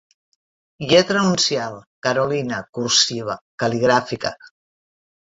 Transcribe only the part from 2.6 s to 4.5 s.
cursiva, cal·ligràfica.